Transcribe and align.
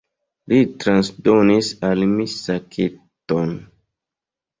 Li 0.51 0.57
transdonis 0.83 1.69
al 1.89 2.05
mi 2.13 2.25
saketon. 2.37 3.53